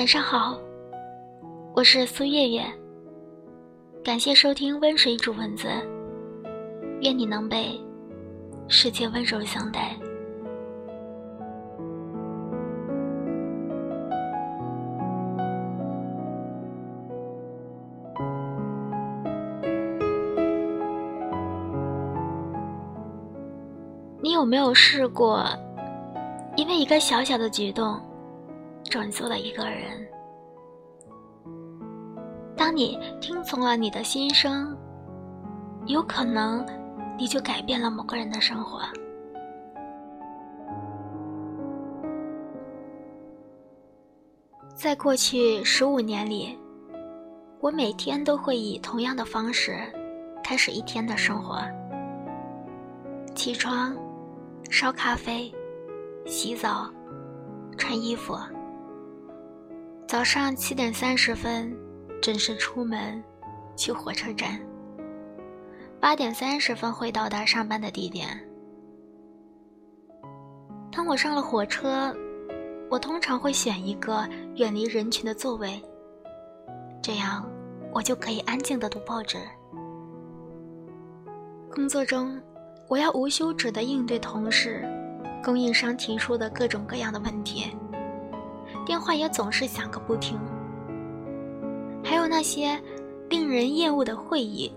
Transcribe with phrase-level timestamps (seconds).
[0.00, 0.58] 晚上好，
[1.74, 2.64] 我是苏月月。
[4.02, 5.68] 感谢收听温水煮蚊子，
[7.02, 7.78] 愿你能被
[8.66, 9.94] 世界温柔相待。
[24.22, 25.44] 你有没有试过，
[26.56, 28.00] 因为一个小小的举动，
[28.90, 30.06] 拯救了一个人？
[32.56, 34.76] 当你听从了你的心声，
[35.86, 36.66] 有可能
[37.16, 38.80] 你就改变了某个人的生活。
[44.74, 46.58] 在过去十五年里，
[47.60, 49.78] 我每天都会以同样的方式
[50.42, 51.62] 开始一天的生活：
[53.34, 53.96] 起床。
[54.72, 55.52] 烧咖啡，
[56.26, 56.88] 洗澡，
[57.76, 58.36] 穿衣服。
[60.10, 61.72] 早上七点三十分
[62.20, 63.22] 准时出门，
[63.76, 64.60] 去火车站。
[66.00, 68.26] 八点三十分会到达上班的地点。
[70.90, 72.12] 当我上了火车，
[72.90, 75.80] 我通常会选一个远离人群的座位，
[77.00, 77.48] 这样
[77.92, 79.38] 我就可以安静的读报纸。
[81.72, 82.36] 工作中。
[82.88, 84.82] 我要无休止的应对同事、
[85.44, 87.72] 供应商提出的各种各样的问题，
[88.90, 90.36] 电话也总是响个不停。
[92.02, 92.76] 还有那些
[93.28, 94.68] 令人厌恶的会议，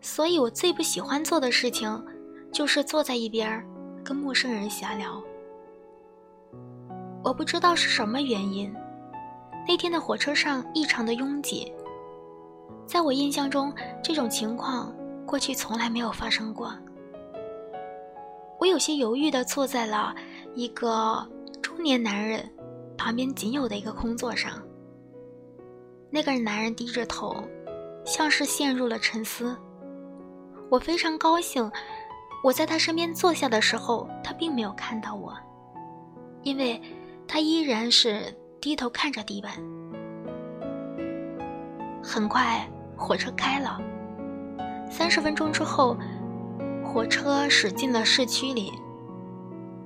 [0.00, 2.04] 所以我最不喜欢做的事情，
[2.50, 3.64] 就是坐在一边
[4.02, 5.22] 跟陌生人瞎聊。
[7.22, 8.74] 我不知道是什么原因，
[9.68, 11.72] 那天的火车上异常的拥挤，
[12.84, 14.92] 在我印象中，这种情况。
[15.24, 16.74] 过去从来没有发生过。
[18.58, 20.12] 我有些犹豫地坐在了
[20.56, 21.24] 一个
[21.78, 22.44] 中年男人
[22.96, 24.60] 旁边仅有的一个空座上。
[26.10, 27.36] 那个男人低着头，
[28.04, 29.56] 像是陷入了沉思。
[30.70, 31.70] 我非常高兴，
[32.42, 35.32] 我在他身边坐下的时候，他并没有看到我，
[36.42, 36.82] 因为
[37.28, 39.52] 他依然是低头看着地板。
[42.02, 43.80] 很快，火车开了。
[44.90, 45.96] 三十分钟之后，
[46.84, 48.72] 火车驶进了市区里。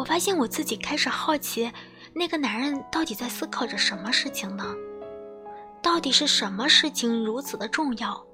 [0.00, 1.70] 我发现我自己开始好奇，
[2.14, 4.64] 那个男人到底在思考着什么事情呢？
[5.82, 8.26] 到底是什么事情如此的重要，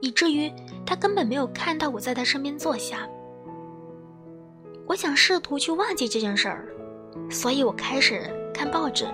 [0.00, 0.52] 以至于
[0.84, 3.08] 他根本没有看到我在他身边坐下？
[4.88, 6.74] 我想试图去忘记这件事儿，
[7.30, 9.06] 所以我开始看报纸。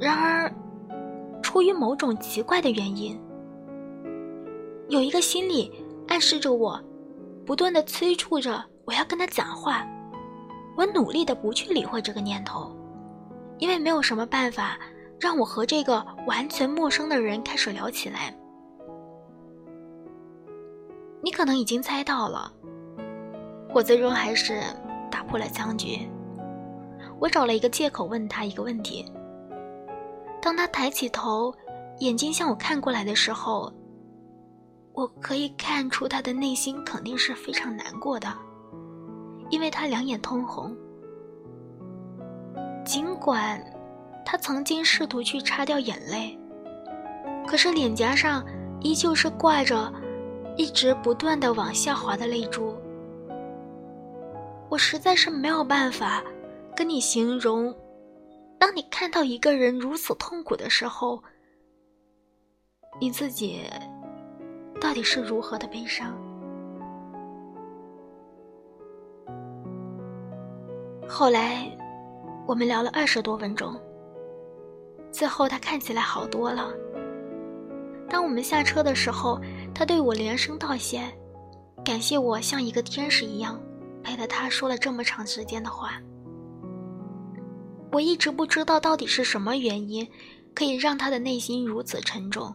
[0.00, 0.50] 然而，
[1.42, 3.20] 出于某种奇怪的原因。
[4.88, 5.70] 有一个心理
[6.08, 6.82] 暗示着我，
[7.44, 9.86] 不断的催促着我要跟他讲话。
[10.76, 12.70] 我努力的不去理会这个念头，
[13.58, 14.78] 因为没有什么办法
[15.18, 18.36] 让我和这个完全陌生的人开始聊起来。
[21.22, 22.52] 你可能已经猜到了，
[23.74, 24.60] 我最终还是
[25.10, 26.06] 打破了僵局。
[27.18, 29.04] 我找了一个借口问他一个问题。
[30.42, 31.52] 当他抬起头，
[32.00, 33.72] 眼睛向我看过来的时候。
[34.92, 38.32] 我可以看出他的内心肯定是非常难过的，
[39.50, 40.76] 因为他两眼通红。
[42.84, 43.60] 尽管
[44.24, 46.38] 他曾经试图去擦掉眼泪，
[47.46, 48.44] 可是脸颊上
[48.80, 49.92] 依旧是挂着
[50.56, 52.76] 一直不断的往下滑的泪珠。
[54.68, 56.22] 我实在是没有办法
[56.76, 57.74] 跟你形容，
[58.58, 61.22] 当你看到一个人如此痛苦的时候，
[63.00, 63.62] 你自己。
[64.78, 66.14] 到底是如何的悲伤？
[71.08, 71.70] 后来，
[72.46, 73.80] 我们聊了二十多分钟。
[75.12, 76.74] 最后，他看起来好多了。
[78.10, 79.40] 当我们下车的时候，
[79.74, 81.00] 他对我连声道谢，
[81.84, 83.60] 感谢我像一个天使一样
[84.02, 86.00] 陪着他说了这么长时间的话。
[87.92, 90.06] 我一直不知道到底是什么原因，
[90.54, 92.54] 可以让他的内心如此沉重。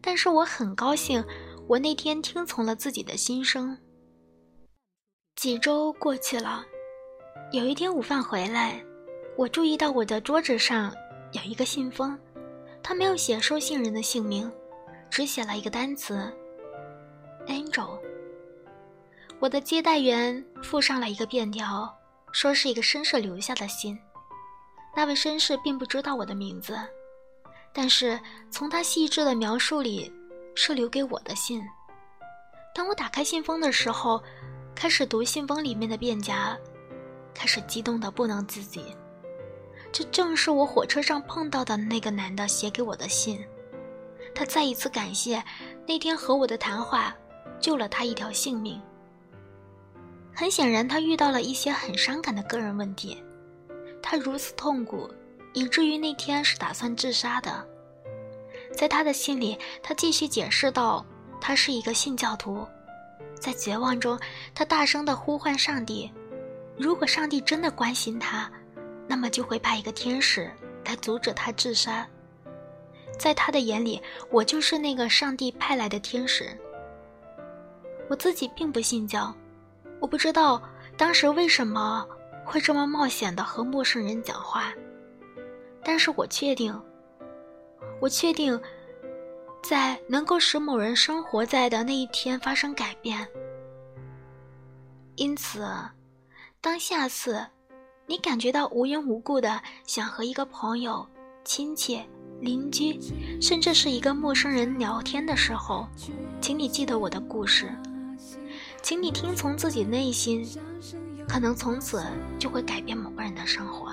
[0.00, 1.22] 但是我很高兴，
[1.68, 3.76] 我那天听从了自己的心声。
[5.36, 6.64] 几周过去了，
[7.52, 8.80] 有一天午饭回来，
[9.36, 10.94] 我注意到我的桌子上
[11.32, 12.16] 有一个信封，
[12.82, 14.50] 他没有写收信人的姓名，
[15.10, 16.32] 只写了一个单词
[17.46, 17.98] “Angel”。
[19.40, 21.92] 我的接待员附上了一个便条，
[22.30, 23.98] 说是一个绅士留下的信。
[24.94, 26.78] 那位绅士并不知道我的名字。
[27.72, 28.18] 但是
[28.50, 30.12] 从他细致的描述里，
[30.54, 31.62] 是留给我的信。
[32.74, 34.22] 当我打开信封的时候，
[34.74, 36.58] 开始读信封里面的便夹，
[37.40, 38.94] 开始激动的不能自己。
[39.90, 43.42] 这正是我火车上碰到的那个男的写给我的信。
[44.34, 45.42] 他再一次感谢
[45.86, 47.16] 那天和我的谈话，
[47.58, 48.78] 救了他一条性命。
[50.34, 53.24] 很显然，他遇到了一些很伤感的个人问题，
[54.02, 55.10] 他如此痛苦，
[55.54, 57.66] 以至于那天是打算自杀的。
[58.76, 61.06] 在他的信里，他继续解释道
[61.40, 62.66] ：“他是一个信教徒，
[63.40, 64.20] 在绝望中，
[64.54, 66.12] 他大声地呼唤上帝。
[66.80, 68.50] 如果上帝真的关心他，
[69.06, 70.50] 那么就会派一个天使
[70.86, 72.08] 来阻止他自杀。
[73.18, 74.00] 在他的眼里，
[74.30, 76.48] 我就是那个上帝派来的天使。
[78.08, 79.34] 我自己并不信教，
[80.00, 80.62] 我不知道
[80.96, 82.06] 当时为什么
[82.46, 84.72] 会这么冒险的和陌生人讲话，
[85.84, 86.74] 但是我确定。”
[88.00, 88.58] 我确定，
[89.62, 93.28] 在能够使某人生活在的那一天发生改变。
[95.16, 95.68] 因此，
[96.62, 97.46] 当下次
[98.06, 101.06] 你感觉到无缘无故的想和一个朋友、
[101.42, 102.02] 亲戚、
[102.38, 103.00] 邻居，
[103.40, 105.88] 甚至是一个陌生人聊天的时候，
[106.38, 107.74] 请你记得我的故事，
[108.82, 110.46] 请你听从自己内心，
[111.26, 112.04] 可能从此
[112.38, 113.90] 就会改变某个人的生活。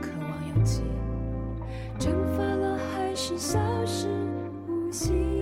[0.00, 0.82] 渴望勇气，
[1.98, 4.06] 蒸发了还是消失
[4.68, 5.35] 无息？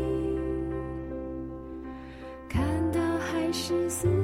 [3.55, 4.24] 是似